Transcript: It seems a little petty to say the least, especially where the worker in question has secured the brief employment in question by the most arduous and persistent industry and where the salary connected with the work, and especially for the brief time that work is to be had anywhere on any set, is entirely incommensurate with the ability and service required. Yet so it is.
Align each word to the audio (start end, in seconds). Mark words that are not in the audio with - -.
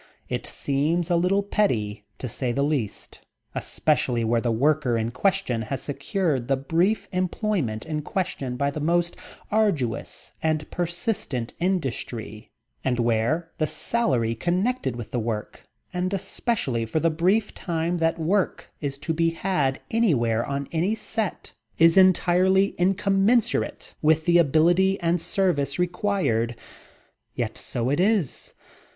It 0.29 0.47
seems 0.47 1.11
a 1.11 1.15
little 1.15 1.43
petty 1.43 2.05
to 2.17 2.27
say 2.27 2.51
the 2.51 2.63
least, 2.63 3.21
especially 3.53 4.23
where 4.23 4.41
the 4.41 4.51
worker 4.51 4.97
in 4.97 5.11
question 5.11 5.61
has 5.61 5.79
secured 5.83 6.47
the 6.47 6.57
brief 6.57 7.07
employment 7.11 7.85
in 7.85 8.01
question 8.01 8.57
by 8.57 8.71
the 8.71 8.79
most 8.79 9.15
arduous 9.51 10.31
and 10.41 10.67
persistent 10.71 11.53
industry 11.59 12.49
and 12.83 12.97
where 12.97 13.51
the 13.59 13.67
salary 13.67 14.33
connected 14.33 14.95
with 14.95 15.11
the 15.11 15.19
work, 15.19 15.67
and 15.93 16.11
especially 16.15 16.83
for 16.87 16.99
the 16.99 17.11
brief 17.11 17.53
time 17.53 17.97
that 17.99 18.17
work 18.17 18.71
is 18.81 18.97
to 18.97 19.13
be 19.13 19.29
had 19.29 19.81
anywhere 19.91 20.43
on 20.43 20.67
any 20.71 20.95
set, 20.95 21.53
is 21.77 21.95
entirely 21.95 22.73
incommensurate 22.79 23.93
with 24.01 24.25
the 24.25 24.39
ability 24.39 24.99
and 24.99 25.21
service 25.21 25.77
required. 25.77 26.55
Yet 27.35 27.55
so 27.55 27.91
it 27.91 27.99
is. 27.99 28.55